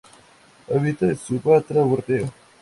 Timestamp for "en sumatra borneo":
1.05-2.33